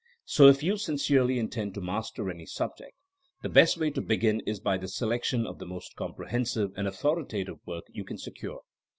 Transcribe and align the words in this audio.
So 0.25 0.47
if 0.47 0.63
you 0.63 0.77
sincerely 0.77 1.37
intend 1.37 1.75
to 1.75 1.79
master 1.79 2.27
any 2.27 2.47
sub 2.47 2.71
ject, 2.75 2.93
the 3.43 3.49
best 3.49 3.77
way 3.77 3.91
to 3.91 4.01
begin 4.01 4.39
is 4.47 4.59
by 4.59 4.79
the 4.79 4.87
selection 4.87 5.45
of 5.45 5.59
the 5.59 5.67
most 5.67 5.95
comprehensive 5.95 6.71
and 6.75 6.87
authoritative 6.87 7.59
work 7.67 7.83
you 7.91 8.03
can 8.03 8.17
secure. 8.17 8.61